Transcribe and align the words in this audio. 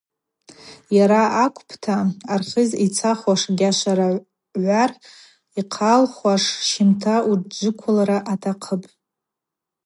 Йара 0.97 1.23
акӏвпӏта, 1.43 1.97
Архыз 2.33 2.69
йцахуаш, 2.85 3.41
Гьашваргӏвар 3.59 4.91
йхъалуаш 5.59 6.43
щымта 6.69 7.15
уджвыквылра 7.29 8.17
атахъыпӏ. 8.31 8.89